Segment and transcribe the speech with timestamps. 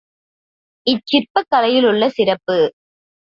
[0.87, 2.57] இச்சிற்பக் கலையில் உள்ள சிறப்பு.